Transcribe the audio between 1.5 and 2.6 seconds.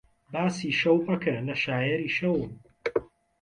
شایەری شەوم